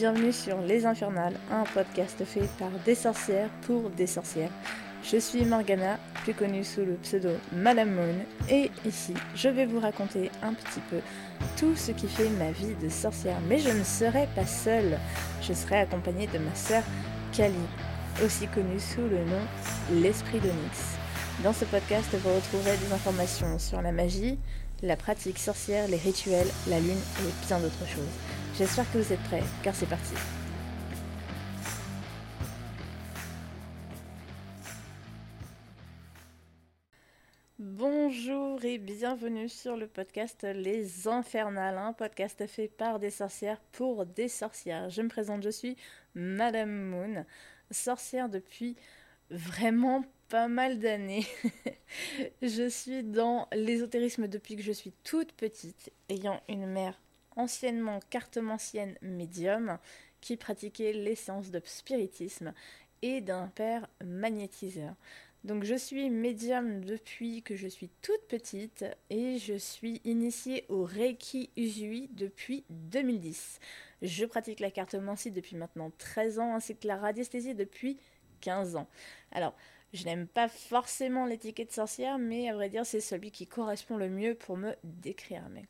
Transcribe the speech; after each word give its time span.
bienvenue 0.00 0.32
sur 0.32 0.58
Les 0.62 0.86
Infernales, 0.86 1.34
un 1.50 1.64
podcast 1.74 2.24
fait 2.24 2.48
par 2.58 2.70
des 2.86 2.94
sorcières 2.94 3.50
pour 3.66 3.90
des 3.90 4.06
sorcières. 4.06 4.48
Je 5.04 5.18
suis 5.18 5.44
Morgana, 5.44 5.98
plus 6.22 6.32
connue 6.32 6.64
sous 6.64 6.80
le 6.80 6.94
pseudo 6.94 7.28
Madame 7.52 7.90
Moon, 7.90 8.14
et 8.48 8.70
ici 8.86 9.12
je 9.34 9.50
vais 9.50 9.66
vous 9.66 9.78
raconter 9.78 10.30
un 10.42 10.54
petit 10.54 10.80
peu 10.88 11.00
tout 11.58 11.76
ce 11.76 11.92
qui 11.92 12.08
fait 12.08 12.30
ma 12.30 12.50
vie 12.50 12.74
de 12.82 12.88
sorcière. 12.88 13.36
Mais 13.46 13.58
je 13.58 13.68
ne 13.68 13.84
serai 13.84 14.26
pas 14.34 14.46
seule, 14.46 14.98
je 15.42 15.52
serai 15.52 15.80
accompagnée 15.80 16.28
de 16.28 16.38
ma 16.38 16.54
sœur 16.54 16.82
Kali, 17.36 17.52
aussi 18.24 18.46
connue 18.46 18.80
sous 18.80 19.02
le 19.02 19.22
nom 19.26 20.00
L'Esprit 20.00 20.40
d'Onyx. 20.40 20.96
Dans 21.44 21.52
ce 21.52 21.66
podcast, 21.66 22.08
vous 22.14 22.34
retrouverez 22.34 22.78
des 22.78 22.94
informations 22.94 23.58
sur 23.58 23.82
la 23.82 23.92
magie, 23.92 24.38
la 24.82 24.96
pratique 24.96 25.38
sorcière, 25.38 25.88
les 25.88 25.98
rituels, 25.98 26.48
la 26.70 26.80
lune 26.80 26.88
et 27.18 27.46
bien 27.46 27.58
d'autres 27.58 27.86
choses. 27.86 28.29
J'espère 28.60 28.92
que 28.92 28.98
vous 28.98 29.10
êtes 29.10 29.22
prêts, 29.22 29.42
car 29.62 29.74
c'est 29.74 29.88
parti. 29.88 30.12
Bonjour 37.58 38.62
et 38.62 38.76
bienvenue 38.76 39.48
sur 39.48 39.78
le 39.78 39.86
podcast 39.86 40.44
Les 40.44 41.08
Infernales, 41.08 41.78
un 41.78 41.94
podcast 41.94 42.46
fait 42.46 42.68
par 42.68 42.98
des 42.98 43.08
sorcières 43.08 43.62
pour 43.72 44.04
des 44.04 44.28
sorcières. 44.28 44.90
Je 44.90 45.00
me 45.00 45.08
présente, 45.08 45.42
je 45.42 45.48
suis 45.48 45.78
Madame 46.14 46.70
Moon, 46.70 47.24
sorcière 47.70 48.28
depuis 48.28 48.76
vraiment 49.30 50.04
pas 50.28 50.48
mal 50.48 50.78
d'années. 50.78 51.24
je 52.42 52.68
suis 52.68 53.04
dans 53.04 53.48
l'ésotérisme 53.54 54.28
depuis 54.28 54.56
que 54.56 54.62
je 54.62 54.72
suis 54.72 54.92
toute 55.02 55.32
petite, 55.32 55.90
ayant 56.10 56.42
une 56.46 56.66
mère 56.66 57.00
anciennement 57.40 58.00
cartomancienne 58.10 58.96
médium 59.02 59.78
qui 60.20 60.36
pratiquait 60.36 60.92
les 60.92 61.14
séances 61.14 61.50
de 61.50 61.60
spiritisme 61.64 62.52
et 63.02 63.20
d'un 63.20 63.48
père 63.48 63.88
magnétiseur. 64.04 64.94
Donc 65.42 65.64
je 65.64 65.74
suis 65.74 66.10
médium 66.10 66.84
depuis 66.84 67.42
que 67.42 67.56
je 67.56 67.66
suis 67.66 67.88
toute 68.02 68.22
petite 68.28 68.84
et 69.08 69.38
je 69.38 69.54
suis 69.54 70.02
initiée 70.04 70.66
au 70.68 70.84
Reiki 70.84 71.48
Usui 71.56 72.10
depuis 72.12 72.64
2010. 72.68 73.58
Je 74.02 74.26
pratique 74.26 74.60
la 74.60 74.70
cartomancie 74.70 75.30
depuis 75.30 75.56
maintenant 75.56 75.90
13 75.96 76.38
ans 76.40 76.54
ainsi 76.54 76.76
que 76.76 76.86
la 76.86 76.96
radiesthésie 76.96 77.54
depuis 77.54 77.98
15 78.42 78.76
ans. 78.76 78.86
Alors, 79.32 79.54
je 79.92 80.04
n'aime 80.04 80.26
pas 80.26 80.48
forcément 80.48 81.24
l'étiquette 81.24 81.72
sorcière, 81.72 82.18
mais 82.18 82.48
à 82.48 82.54
vrai 82.54 82.68
dire, 82.68 82.86
c'est 82.86 83.00
celui 83.00 83.30
qui 83.30 83.46
correspond 83.46 83.96
le 83.96 84.08
mieux 84.08 84.34
pour 84.34 84.56
me 84.56 84.74
décrire. 84.84 85.48
Mais 85.50 85.64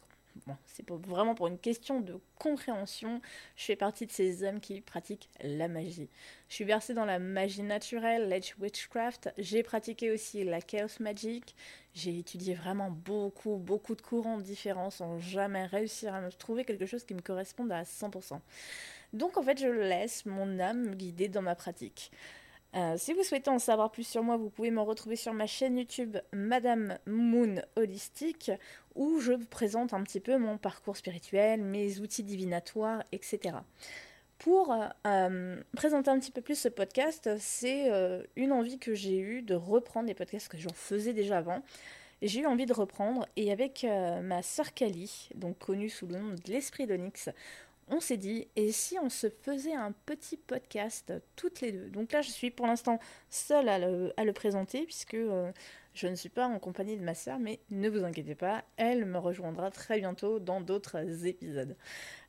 c'est 0.67 0.89
vraiment 0.89 1.35
pour 1.35 1.47
une 1.47 1.59
question 1.59 2.01
de 2.01 2.19
compréhension. 2.39 3.21
Je 3.57 3.65
fais 3.65 3.77
partie 3.77 4.07
de 4.07 4.13
ces 4.13 4.45
hommes 4.45 4.61
qui 4.61 4.81
pratiquent 4.81 5.29
la 5.43 5.69
magie. 5.69 6.09
Je 6.49 6.55
suis 6.55 6.65
versée 6.65 6.95
dans 6.95 7.05
la 7.05 7.19
magie 7.19 7.63
naturelle, 7.63 8.29
l'Edge 8.29 8.55
Witchcraft. 8.61 9.33
J'ai 9.39 9.63
pratiqué 9.63 10.11
aussi 10.11 10.45
la 10.45 10.61
Chaos 10.61 11.01
Magic. 11.01 11.55
J'ai 11.95 12.19
étudié 12.19 12.55
vraiment 12.55 12.91
beaucoup, 12.91 13.57
beaucoup 13.57 13.95
de 13.95 14.03
courants 14.03 14.39
différents 14.39 14.91
sans 14.91 15.19
jamais 15.19 15.67
réussir 15.67 16.15
à 16.15 16.21
me 16.21 16.31
trouver 16.31 16.65
quelque 16.65 16.87
chose 16.87 17.05
qui 17.05 17.15
me 17.15 17.21
corresponde 17.21 17.73
à 17.73 17.83
100%. 17.83 18.41
Donc 19.13 19.37
en 19.37 19.43
fait, 19.43 19.59
je 19.59 19.67
laisse 19.67 20.25
mon 20.27 20.59
âme 20.61 20.91
me 20.91 20.95
guider 20.95 21.29
dans 21.29 21.43
ma 21.43 21.55
pratique. 21.55 22.13
Euh, 22.77 22.95
si 22.97 23.13
vous 23.13 23.25
souhaitez 23.25 23.51
en 23.51 23.59
savoir 23.59 23.91
plus 23.91 24.07
sur 24.07 24.23
moi, 24.23 24.37
vous 24.37 24.49
pouvez 24.49 24.71
me 24.71 24.81
retrouver 24.81 25.17
sur 25.17 25.33
ma 25.33 25.47
chaîne 25.47 25.77
YouTube 25.77 26.17
Madame 26.33 26.99
Moon 27.07 27.57
Holistique, 27.75 28.53
où 28.95 29.19
je 29.19 29.33
présente 29.33 29.93
un 29.93 30.03
petit 30.03 30.21
peu 30.21 30.39
mon 30.39 30.57
parcours 30.57 30.97
spirituel, 30.97 31.63
mes 31.63 31.99
outils 31.99 32.23
divinatoires, 32.23 33.03
etc. 33.11 33.57
Pour 34.39 34.75
euh, 35.07 35.61
présenter 35.77 36.11
un 36.11 36.19
petit 36.19 36.31
peu 36.31 36.43
plus 36.43 36.59
ce 36.59 36.69
podcast, 36.69 37.29
c'est 37.39 37.91
euh, 37.91 38.23
une 38.37 38.53
envie 38.53 38.79
que 38.79 38.95
j'ai 38.95 39.19
eue 39.19 39.43
de 39.43 39.55
reprendre 39.55 40.07
les 40.07 40.15
podcasts 40.15 40.49
que 40.49 40.59
j'en 40.59 40.73
faisais 40.73 41.13
déjà 41.13 41.39
avant. 41.39 41.63
J'ai 42.23 42.41
eu 42.41 42.47
envie 42.47 42.67
de 42.67 42.73
reprendre 42.75 43.27
et 43.37 43.51
avec 43.51 43.87
ma 44.23 44.43
sœur 44.43 44.75
Kali, 44.75 45.31
donc 45.37 45.59
connue 45.59 45.89
sous 45.89 46.07
le 46.07 46.19
nom 46.19 46.35
de 46.35 46.53
l'Esprit 46.53 46.87
d'Onyx, 46.87 47.31
on 47.91 48.01
s'est 48.01 48.17
dit, 48.17 48.49
et 48.57 48.73
si 48.73 48.99
on 48.99 49.09
se 49.09 49.29
faisait 49.29 49.75
un 49.75 49.93
petit 50.07 50.37
podcast 50.37 51.13
toutes 51.37 51.61
les 51.61 51.73
deux? 51.73 51.89
Donc 51.91 52.13
là, 52.13 52.23
je 52.23 52.31
suis 52.31 52.51
pour 52.51 52.67
l'instant 52.67 52.99
seule 53.29 53.69
à 53.69 53.79
le, 53.79 54.33
présenter, 54.33 54.85
puisque 54.85 55.15
euh, 55.15 55.51
je 55.95 56.07
ne 56.07 56.15
suis 56.15 56.29
pas 56.29 56.47
en 56.47 56.59
compagnie 56.59 56.97
de 56.97 57.03
ma 57.03 57.15
sœur, 57.15 57.39
mais 57.39 57.61
ne 57.71 57.89
vous 57.89 58.05
inquiétez 58.05 58.35
pas, 58.35 58.65
elle 58.77 59.05
me 59.05 59.19
rejoindra 59.19 59.71
très 59.71 59.99
bientôt 59.99 60.39
dans 60.39 60.61
d'autres 60.61 61.27
épisodes. 61.27 61.77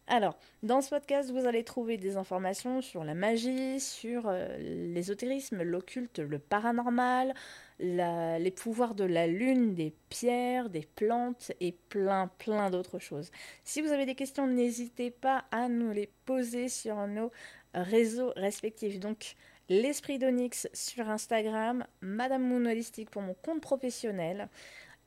Alors, 0.07 0.38
dans 0.62 0.81
ce 0.81 0.89
podcast, 0.89 1.31
vous 1.31 1.45
allez 1.45 1.63
trouver 1.63 1.97
des 1.97 2.17
informations 2.17 2.81
sur 2.81 3.03
la 3.03 3.13
magie, 3.13 3.79
sur 3.79 4.28
euh, 4.28 4.57
l'ésotérisme, 4.94 5.63
l'occulte, 5.63 6.19
le 6.19 6.38
paranormal, 6.38 7.34
les 7.79 8.53
pouvoirs 8.56 8.94
de 8.94 9.06
la 9.06 9.25
lune, 9.28 9.73
des 9.73 9.94
pierres, 10.09 10.69
des 10.69 10.88
plantes 10.95 11.51
et 11.59 11.72
plein, 11.72 12.28
plein 12.40 12.69
d'autres 12.69 13.00
choses. 13.00 13.31
Si 13.63 13.81
vous 13.81 13.91
avez 13.91 14.06
des 14.06 14.16
questions, 14.16 14.47
n'hésitez 14.47 15.11
pas 15.11 15.45
à 15.51 15.69
nous 15.69 15.91
les 15.91 16.09
poser 16.25 16.67
sur 16.67 17.07
nos 17.07 17.31
réseaux 17.73 18.34
respectifs. 18.35 19.00
Donc, 19.00 19.35
l'Esprit 19.69 20.19
d'Onyx 20.19 20.67
sur 20.73 21.09
Instagram, 21.09 21.85
Madame 22.01 22.44
Moon 22.44 22.66
Holistique 22.66 23.09
pour 23.09 23.22
mon 23.22 23.34
compte 23.34 23.61
professionnel 23.61 24.50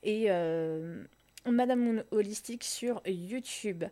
et 0.03 0.27
euh, 0.29 1.05
Madame 1.47 1.81
Moon 1.81 2.05
Holistique 2.11 2.65
sur 2.65 3.03
YouTube. 3.07 3.85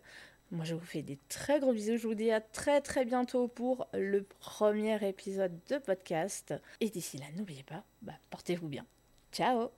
Moi, 0.53 0.67
je 0.67 0.75
vous 0.75 0.85
fais 0.85 1.03
des 1.03 1.19
très 1.31 1.61
gros 1.61 1.73
bisous. 1.73 1.97
Je 1.97 2.07
vous 2.07 2.15
dis 2.15 2.31
à 2.31 2.41
très 2.41 2.83
très 2.83 3.07
bientôt 3.07 3.49
pour 3.49 3.89
le 3.95 4.23
premier 4.23 5.09
épisode 5.09 5.59
de 5.71 5.79
podcast. 5.79 6.55
Et 6.81 6.91
d'ici 6.91 7.17
là, 7.17 7.25
n'oubliez 7.37 7.63
pas, 7.63 7.85
bah, 8.03 8.13
portez-vous 8.31 8.69
bien. 8.69 8.85
Ciao 9.33 9.71